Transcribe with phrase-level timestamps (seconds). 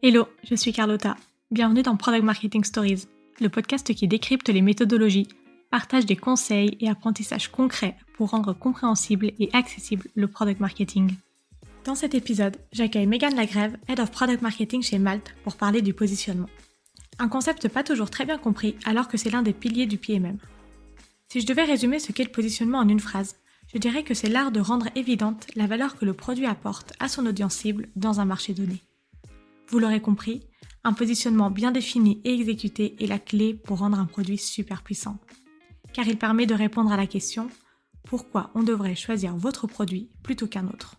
[0.00, 1.16] Hello, je suis Carlotta.
[1.50, 3.08] Bienvenue dans Product Marketing Stories,
[3.40, 5.26] le podcast qui décrypte les méthodologies,
[5.72, 11.16] partage des conseils et apprentissages concrets pour rendre compréhensible et accessible le product marketing.
[11.84, 15.92] Dans cet épisode, j'accueille Megan Lagrève, Head of Product Marketing chez Malte, pour parler du
[15.92, 16.48] positionnement.
[17.18, 20.38] Un concept pas toujours très bien compris alors que c'est l'un des piliers du PMM.
[21.28, 23.34] Si je devais résumer ce qu'est le positionnement en une phrase,
[23.74, 27.08] je dirais que c'est l'art de rendre évidente la valeur que le produit apporte à
[27.08, 28.80] son audience cible dans un marché donné.
[29.70, 30.42] Vous l'aurez compris,
[30.84, 35.18] un positionnement bien défini et exécuté est la clé pour rendre un produit super puissant.
[35.92, 37.48] Car il permet de répondre à la question
[38.04, 40.96] pourquoi on devrait choisir votre produit plutôt qu'un autre?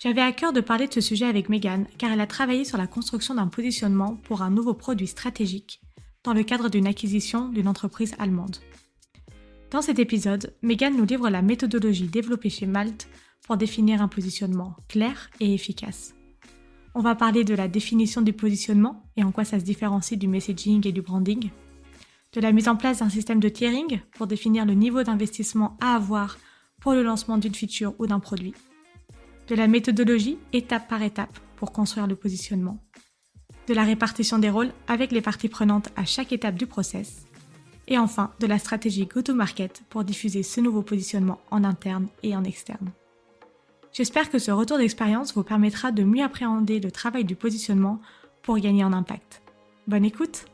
[0.00, 2.78] J'avais à cœur de parler de ce sujet avec Megan car elle a travaillé sur
[2.78, 5.80] la construction d'un positionnement pour un nouveau produit stratégique
[6.24, 8.56] dans le cadre d'une acquisition d'une entreprise allemande.
[9.70, 13.08] Dans cet épisode, Megan nous livre la méthodologie développée chez Malte
[13.46, 16.14] pour définir un positionnement clair et efficace.
[16.94, 20.26] On va parler de la définition du positionnement et en quoi ça se différencie du
[20.26, 21.50] messaging et du branding,
[22.32, 25.94] de la mise en place d'un système de tiering pour définir le niveau d'investissement à
[25.94, 26.36] avoir
[26.80, 28.54] pour le lancement d'une feature ou d'un produit,
[29.46, 32.82] de la méthodologie étape par étape pour construire le positionnement,
[33.68, 37.26] de la répartition des rôles avec les parties prenantes à chaque étape du process,
[37.86, 42.44] et enfin de la stratégie go-to-market pour diffuser ce nouveau positionnement en interne et en
[42.44, 42.90] externe.
[43.92, 48.00] J'espère que ce retour d'expérience vous permettra de mieux appréhender le travail du positionnement
[48.42, 49.42] pour gagner en impact.
[49.88, 50.44] Bonne écoute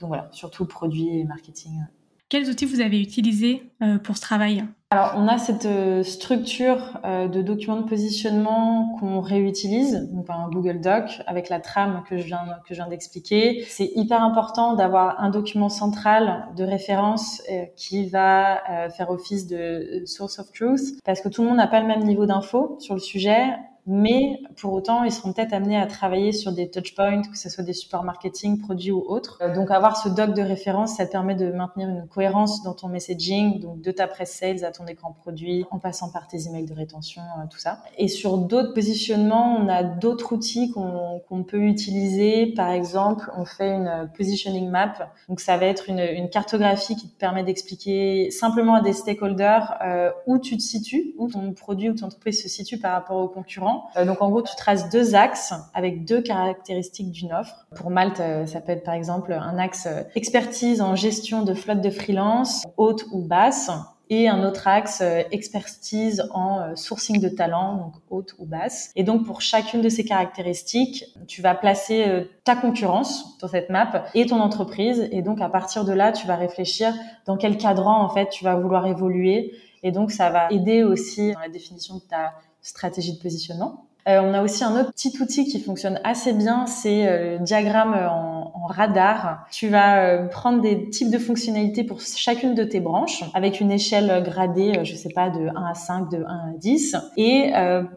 [0.00, 1.82] Donc voilà, surtout produit et marketing.
[2.28, 4.64] Quels outils vous avez utilisés euh, pour ce travail?
[4.90, 10.48] Alors, on a cette euh, structure euh, de documents de positionnement qu'on réutilise, donc un
[10.48, 13.64] Google Doc avec la trame que je viens que je viens d'expliquer.
[13.68, 17.42] C'est hyper important d'avoir un document central de référence
[17.76, 21.80] qui va faire office de source of truth, parce que tout le monde n'a pas
[21.80, 23.54] le même niveau d'info sur le sujet
[23.86, 27.62] mais pour autant, ils seront peut-être amenés à travailler sur des touchpoints, que ce soit
[27.62, 29.38] des supports marketing, produits ou autres.
[29.40, 32.74] Euh, donc avoir ce doc de référence, ça te permet de maintenir une cohérence dans
[32.74, 36.48] ton messaging, donc de ta presse sales à ton écran produit, en passant par tes
[36.48, 37.80] emails de rétention, euh, tout ça.
[37.96, 42.46] Et sur d'autres positionnements, on a d'autres outils qu'on peut utiliser.
[42.46, 44.94] Par exemple, on fait une positioning map.
[45.28, 50.10] Donc ça va être une, cartographie qui te permet d'expliquer simplement à des stakeholders euh,
[50.26, 53.28] où tu te situes, où ton produit ou ton entreprise se situe par rapport aux
[53.28, 57.66] concurrents euh, donc en gros, tu traces deux axes avec deux caractéristiques d'une offre.
[57.74, 61.54] Pour Malte, euh, ça peut être par exemple un axe euh, expertise en gestion de
[61.54, 63.70] flotte de freelance, haute ou basse,
[64.08, 68.92] et un autre axe expertise en sourcing de talent, donc haute ou basse.
[68.94, 74.04] Et donc pour chacune de ces caractéristiques, tu vas placer ta concurrence sur cette map
[74.14, 75.08] et ton entreprise.
[75.10, 76.94] Et donc à partir de là, tu vas réfléchir
[77.26, 79.52] dans quel cadran en fait tu vas vouloir évoluer.
[79.86, 83.86] Et donc ça va aider aussi dans la définition de ta stratégie de positionnement.
[84.08, 87.44] Euh, on a aussi un autre petit outil qui fonctionne assez bien, c'est euh, le
[87.44, 89.46] diagramme en, en, radar.
[89.52, 93.70] Tu vas euh, prendre des types de fonctionnalités pour chacune de tes branches avec une
[93.70, 96.96] échelle gradée, je sais pas, de 1 à 5, de 1 à 10.
[97.16, 97.52] Et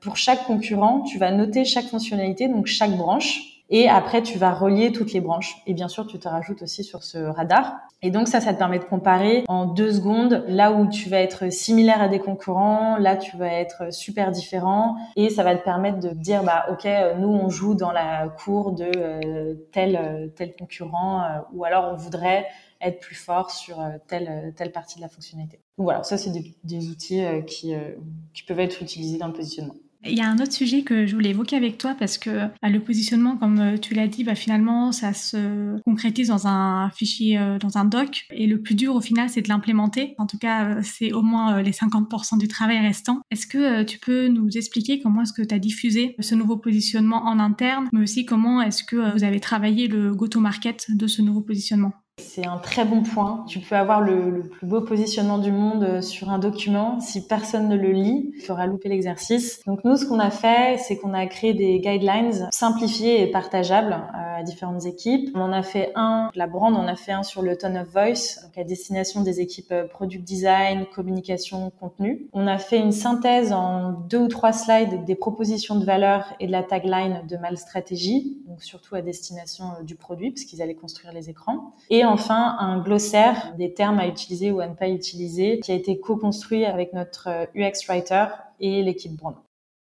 [0.00, 4.54] pour chaque concurrent, tu vas noter chaque fonctionnalité, donc chaque branche et après, tu vas
[4.54, 5.56] relier toutes les branches.
[5.66, 7.74] Et bien sûr, tu te rajoutes aussi sur ce radar.
[8.02, 11.18] Et donc ça, ça te permet de comparer en deux secondes là où tu vas
[11.18, 14.94] être similaire à des concurrents, là tu vas être super différent.
[15.16, 16.86] Et ça va te permettre de dire, bah ok,
[17.18, 21.96] nous on joue dans la cour de euh, tel tel concurrent, euh, ou alors on
[21.96, 22.46] voudrait
[22.80, 25.58] être plus fort sur euh, telle telle partie de la fonctionnalité.
[25.78, 27.74] Donc voilà, ça c'est des, des, outils qui
[28.34, 29.74] qui peuvent être utilisés dans le positionnement.
[30.06, 32.68] Il y a un autre sujet que je voulais évoquer avec toi parce que bah,
[32.68, 37.38] le positionnement, comme euh, tu l'as dit, bah, finalement, ça se concrétise dans un fichier,
[37.38, 38.26] euh, dans un doc.
[38.30, 40.14] Et le plus dur au final, c'est de l'implémenter.
[40.18, 43.22] En tout cas, euh, c'est au moins les 50% du travail restant.
[43.30, 47.24] Est-ce que tu peux nous expliquer comment est-ce que tu as diffusé ce nouveau positionnement
[47.24, 51.40] en interne, mais aussi comment est-ce que vous avez travaillé le go-to-market de ce nouveau
[51.40, 51.92] positionnement?
[52.34, 53.44] C'est un très bon point.
[53.46, 56.98] Tu peux avoir le, plus beau positionnement du monde euh, sur un document.
[56.98, 59.60] Si personne ne le lit, il fera louper l'exercice.
[59.66, 63.92] Donc nous, ce qu'on a fait, c'est qu'on a créé des guidelines simplifiés et partageables
[63.92, 65.30] euh, à différentes équipes.
[65.36, 67.88] On en a fait un, la brand, on a fait un sur le tone of
[67.88, 72.28] voice, donc à destination des équipes euh, product design, communication, contenu.
[72.32, 76.48] On a fait une synthèse en deux ou trois slides des propositions de valeur et
[76.48, 80.74] de la tagline de Mal Stratégie, donc surtout à destination du produit, parce qu'ils allaient
[80.74, 81.72] construire les écrans.
[81.90, 85.74] Et enfin un glossaire des termes à utiliser ou à ne pas utiliser qui a
[85.74, 88.26] été co-construit avec notre UX euh, writer
[88.60, 89.34] et l'équipe brand.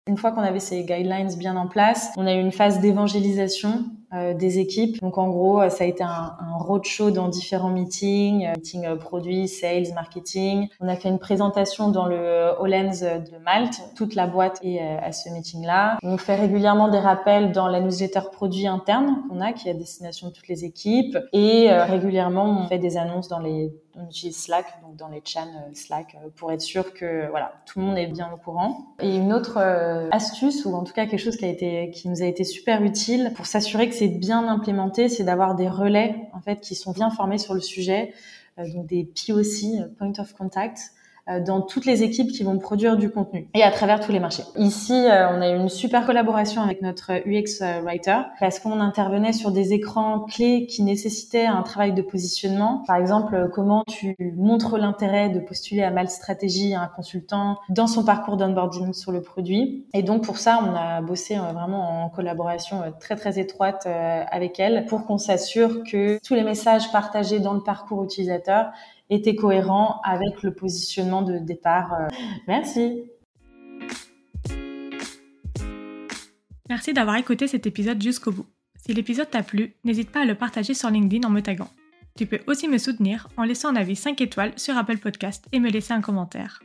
[0.07, 3.85] Une fois qu'on avait ces guidelines bien en place, on a eu une phase d'évangélisation
[4.11, 4.99] des équipes.
[5.01, 9.93] Donc en gros, ça a été un, un roadshow dans différents meetings, meetings produits, sales,
[9.93, 10.67] marketing.
[10.79, 13.81] On a fait une présentation dans le Hollands de Malte.
[13.95, 15.97] Toute la boîte est à ce meeting-là.
[16.03, 19.75] On fait régulièrement des rappels dans la newsletter produit interne qu'on a, qui est à
[19.75, 21.17] destination de toutes les équipes.
[21.33, 25.73] Et régulièrement, on fait des annonces dans les on utilise Slack, donc dans les euh,
[25.73, 28.95] Slack, euh, pour être sûr que voilà tout le monde est bien au courant.
[29.01, 32.07] Et une autre euh, astuce, ou en tout cas quelque chose qui a été, qui
[32.09, 36.27] nous a été super utile pour s'assurer que c'est bien implémenté, c'est d'avoir des relais
[36.33, 38.15] en fait qui sont bien formés sur le sujet,
[38.57, 43.09] donc des POC, Point of Contact, euh, dans toutes les équipes qui vont produire du
[43.09, 44.43] contenu et à travers tous les marchés.
[44.57, 48.79] Ici, euh, on a eu une super collaboration avec notre UX euh, writer parce qu'on
[48.79, 52.83] intervenait sur des écrans clés qui nécessitaient un travail de positionnement.
[52.87, 57.87] Par exemple, comment tu montres l'intérêt de postuler à Mal Stratégie à un consultant dans
[57.87, 59.85] son parcours d'onboarding sur le produit.
[59.93, 64.85] Et donc pour ça, on a bossé vraiment en collaboration très très étroite avec elle
[64.85, 68.71] pour qu'on s'assure que tous les messages partagés dans le parcours utilisateur
[69.11, 71.93] était cohérent avec le positionnement de départ.
[71.93, 72.07] Euh.
[72.47, 73.03] Merci.
[76.69, 78.45] Merci d'avoir écouté cet épisode jusqu'au bout.
[78.77, 81.69] Si l'épisode t'a plu, n'hésite pas à le partager sur LinkedIn en me taguant.
[82.17, 85.59] Tu peux aussi me soutenir en laissant un avis 5 étoiles sur Apple Podcast et
[85.59, 86.61] me laisser un commentaire.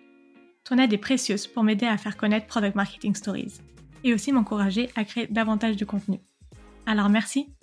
[0.65, 3.61] Ton aide est précieuse pour m'aider à faire connaître Product Marketing Stories
[4.05, 6.21] et aussi m'encourager à créer davantage de contenu.
[6.87, 7.56] Alors merci